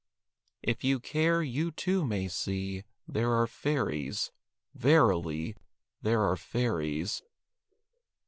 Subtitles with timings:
[0.63, 4.31] If you care, you too may see There are fairies.
[4.73, 5.55] Verily,
[6.01, 7.21] There are fairies.